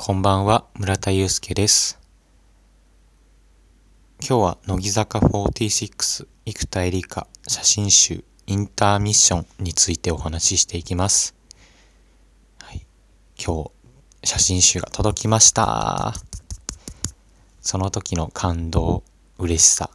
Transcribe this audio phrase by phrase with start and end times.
[0.00, 1.98] こんばんは、村田祐介です。
[4.20, 11.34] 今日は乃木坂46生田絵梨花写真集インターミッションについてお話ししていきます。
[12.60, 12.86] はい、
[13.44, 13.70] 今日
[14.22, 16.14] 写真集が届きました。
[17.60, 19.02] その時の感動、
[19.36, 19.90] 嬉しさ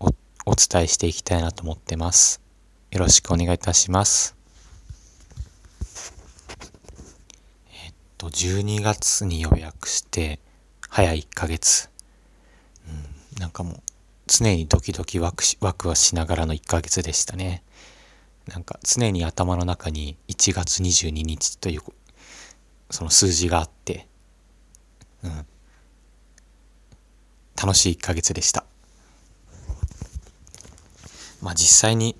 [0.00, 0.08] を
[0.44, 2.42] お伝えしていきたいなと思ってます。
[2.90, 4.37] よろしくお願いいたします。
[8.18, 10.40] と12月に予約して
[10.88, 11.88] 早1ヶ月、
[12.86, 13.82] うん、なんかもう
[14.26, 17.62] 常にドキドキワクワクはしながらの1ヶ月でしたね。
[18.48, 21.80] なんか常に頭の中に1月22日という
[22.90, 24.06] その数字があって、
[25.22, 25.46] うん、
[27.60, 28.64] 楽しい1ヶ月でした。
[31.40, 32.16] まあ実際に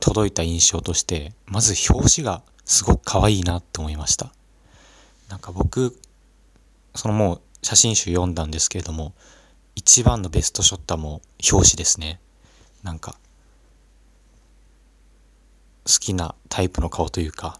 [0.00, 4.30] 届いた印象としてまず表紙がすごく可愛いなって思いました。
[5.30, 5.98] なんか僕、
[6.94, 9.14] そのもう写真集読んだんですけれども、
[9.74, 12.20] 一番のベストショットはもう表紙ですね。
[12.82, 13.18] なんか、
[15.86, 17.58] 好きなタイプの顔というか、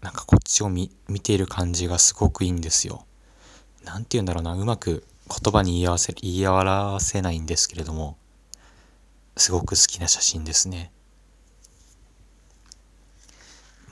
[0.00, 3.04] なんかこっちを見見ている感じがすごくいいんですよ。
[3.84, 8.16] なんて言うんだろうな、うまく言葉に言い合わせ、言い表せないんですけれども、
[9.36, 10.92] すごく好きな写真ですね。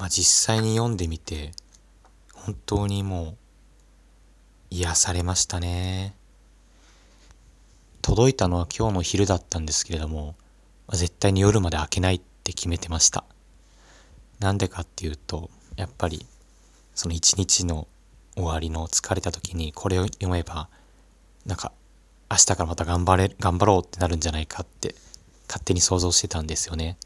[0.05, 1.53] まあ実際に読んでみて
[2.35, 3.37] 本当にもう
[4.69, 6.15] 癒されましたね。
[8.03, 10.35] 届いたのは今日の昼だったんですけれども
[10.89, 13.25] ま絶対に夜まで開けないって決めてました。
[14.41, 16.27] なんでかっていうとやっぱり
[16.95, 17.89] その一日の
[18.35, 20.69] 終わりの疲れた時にこれを読めば
[21.47, 21.73] なんか
[22.31, 24.97] 明日からまた頑張れ頑張ろうってなるんじゃないかって
[25.49, 26.99] 勝手に想像してたんですよね。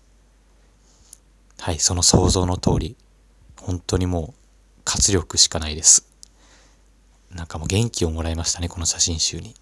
[1.61, 2.97] はい、その想像の通り、
[3.61, 6.09] 本当にもう活力しかないです。
[7.31, 9.55] なんかもう元気をもらいましたね、この写真集に。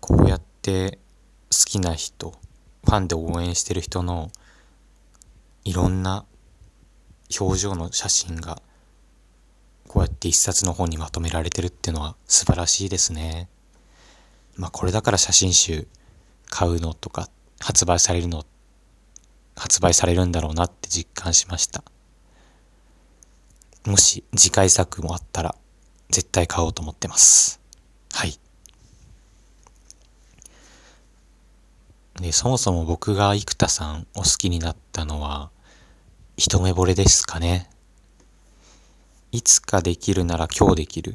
[0.00, 0.98] こうやって
[1.50, 2.34] 好きな人、
[2.84, 4.30] ファンで応援してる人の
[5.64, 6.26] いろんな
[7.38, 8.60] 表情の写真が
[9.86, 13.48] こうやって一冊の本にまとめられてるっていうのは素晴らしいですね。
[14.56, 15.86] まあこれだから写真集
[16.50, 17.30] 買うのとか
[17.60, 18.57] 発売されるのって
[19.58, 21.82] 発売されるんだろうなって実感しました。
[23.86, 25.54] もし次回作もあったら
[26.10, 27.60] 絶対買おうと思ってます。
[28.12, 28.38] はい。
[32.20, 35.50] で、そもそも僕が生田さんを好きになったのは
[36.36, 37.70] 一目惚れですかね。
[39.32, 41.14] いつかできるなら今日できるっ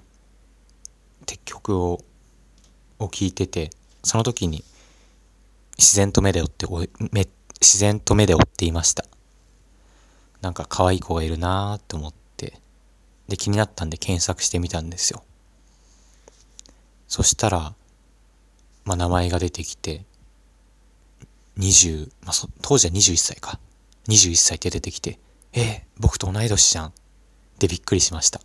[1.25, 1.99] て曲を
[2.99, 3.69] を聞いてて、
[4.03, 4.63] その時に
[5.77, 6.67] 自然と目で追って
[7.11, 7.27] 目
[7.63, 9.05] 自然と目で追っていました。
[10.41, 12.59] なんか可愛い子がいるなーって思って、
[13.29, 15.23] で、気になったんで検索してみたんですよ。
[17.07, 17.73] そしたら、
[18.83, 20.03] まあ、名前が出てきて、
[21.57, 23.57] 20、まあ、当時は21歳か。
[24.09, 25.17] 21歳って出てきて、
[25.53, 26.93] えー、僕と同い年じゃん。
[27.59, 28.41] でびっくりしました。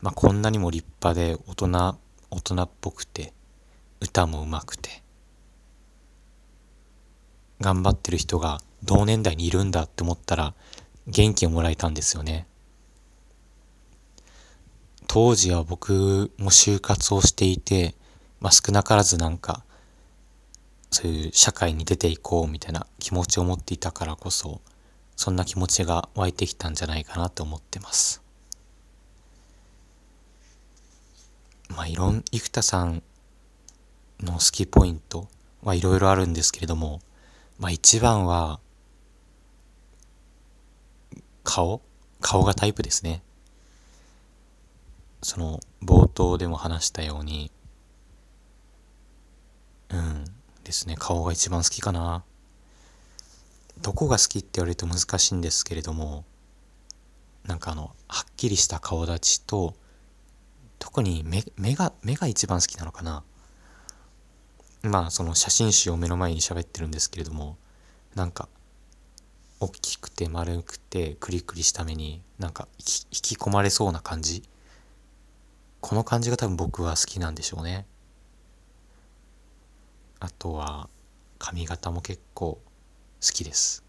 [0.00, 1.98] まあ、こんなにも立派で大人、
[2.32, 3.32] 大人っぽくて、
[4.00, 5.03] 歌も上手くて、
[7.64, 10.52] 頑張ってる人が同年代にいるんだって思ったら
[11.06, 12.46] 元気をもらえたんですよね。
[15.06, 17.94] 当時は僕も就活をしていて、
[18.40, 19.64] まあ、少なからずなんか
[20.90, 24.60] そういう社会に出ていこうみたいな気持ちを持っていたからこそ
[25.16, 28.22] そんな気持ちが湧いてきたんじゃないかなと思ってます。
[31.70, 33.02] まあいろん、生田さん
[34.20, 35.28] の好きポイント
[35.62, 37.00] はいろいろあるんですけれども、
[37.58, 38.60] まあ一番は、
[41.44, 41.80] 顔？
[42.20, 43.22] 顔がタイプですね。
[45.22, 47.50] その、冒頭でも話したように、
[49.90, 50.24] うん、
[50.64, 52.24] ですね、顔が一番好きかな。
[53.82, 56.24] どこが好きって言われると難しいんですけれども、
[57.44, 59.74] なんかあの、はっきりした顔立ちと、
[60.78, 63.22] 特に目目が、目が一番好きなのかな。
[64.84, 67.56] まあその写真集を目の前に喋ってるんですけれども
[68.14, 68.48] なんか
[69.58, 72.84] 大きくて丸くてクリクリした目になんか引
[73.22, 74.42] き込まれそうな感じ。
[75.80, 77.86] この感じが多分僕は好きなんでしょうね。
[80.20, 80.88] あとは
[81.38, 82.60] 髪型も結構好
[83.20, 83.82] きです。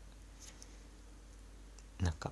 [1.99, 2.31] なんか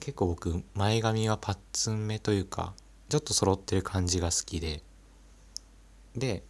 [0.00, 2.74] 結構僕前髪はパッツン目というか
[3.08, 4.82] ちょっと揃ってる感じが好きで。
[6.16, 6.42] で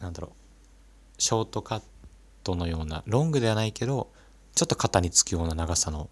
[0.00, 1.82] なんだろうショートカッ
[2.44, 4.10] トのようなロングではないけど
[4.54, 6.08] ちょっと肩につくような長さの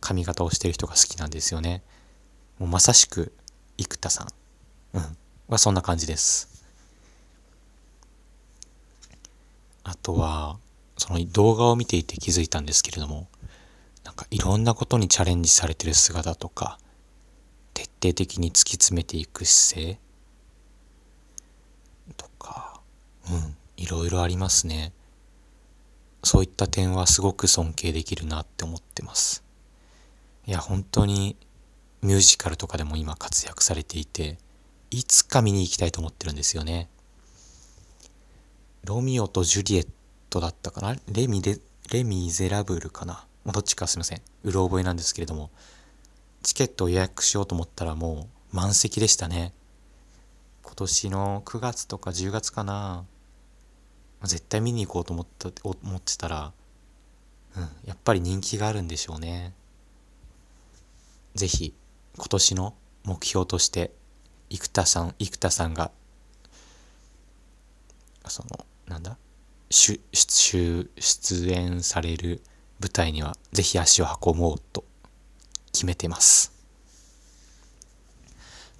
[0.00, 1.82] 髪型をしてる人が好きなんですよね。
[2.58, 3.32] もうまさしく
[3.76, 4.28] 生田さん。
[4.94, 5.16] うん。
[5.48, 6.64] はそんな感じです。
[9.84, 10.58] あとは、
[10.98, 13.28] その動画を見ていて気づいたんですけれども、
[14.04, 16.78] なんかいろんなことにチャレンジされてる姿とか、
[17.74, 19.98] 徹底的に突き詰めていく姿勢
[22.16, 22.80] とか、
[23.30, 23.56] うん、
[23.86, 24.92] いろいろありますね。
[26.24, 29.44] そういった点はすごく尊敬できるなって思ってます。
[30.44, 31.36] いや、本当に
[32.02, 34.38] ミュージカルとかでも今活躍されていて、
[34.90, 36.88] いつか見に行きたいと思ってるんですよね。
[38.82, 39.88] ロミオとジュリエッ
[40.30, 40.96] トだったかな？
[41.12, 41.60] レミで、
[41.92, 44.22] レミゼラブルかな、どっちかすいません。
[44.42, 45.52] うろ覚えなんですけれども、
[46.42, 49.52] チケットを予約しようと思ったらもう満席でしたね。
[50.64, 53.04] 今年の9月とか10月かな
[54.26, 56.52] 絶対見に行こうと思った思ってたら、
[57.56, 59.52] うん、やっぱり人気があるんでしょうね。
[61.34, 61.74] ぜひ
[62.16, 62.74] 今年の
[63.04, 63.92] 目標として
[64.48, 65.90] 生田さん生田さんが
[68.26, 69.16] そのなんだ
[69.70, 72.42] 出出演される
[72.80, 74.84] 舞台にはぜひ足を運ぼうと
[75.72, 76.52] 決めてます。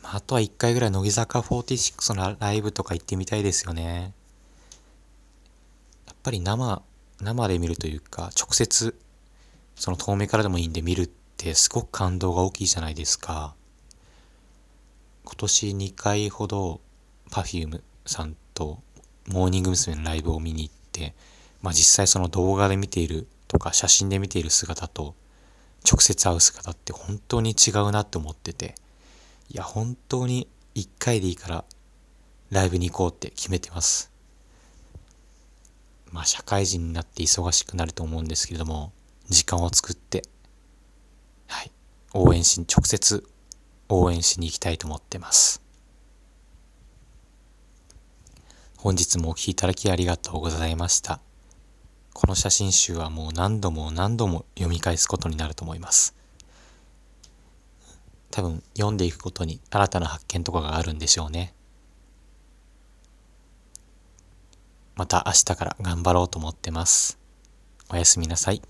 [0.02, 4.12] まあ、あとは一回ぐらい乃木坂46のライブとか行ってみたいですよね。
[6.26, 6.82] やっぱり生、
[7.20, 8.98] 生で見るというか、直接、
[9.76, 13.54] その遠目からでもいいんで見るってすごく感動が大きいじゃないですか。
[15.22, 16.80] 今年2回ほど
[17.30, 18.80] Perfume さんと
[19.28, 19.94] モーニング娘。
[19.94, 21.14] のライブを見に行って、
[21.62, 25.14] まあ実際その動画で見ているとか写真で見ている姿と
[25.88, 28.74] 直接会う姿って本当に違うなって思ってて、
[29.48, 31.64] いや本当に1回でいいから
[32.50, 34.15] ライブに行こうって決めてます。
[36.12, 38.92] まあ社会人になって忙しくなると思うんですけれども、
[39.28, 40.22] 時間を作って、
[41.46, 41.72] はい、
[42.14, 43.28] 応援し、直接
[43.88, 45.62] 応援しに行きたいと思ってます。
[48.76, 51.20] 本日もお聴きいただきありがとうございました。
[52.12, 56.14] この写真集はもう何度も何度も読み返すことになると思います。
[58.30, 61.52] 多分読んでいくことに新たな発見とかがあるんでしょうね。
[64.96, 67.18] また明日から頑張ろうと思ってます。
[67.90, 68.62] おやすみなさい。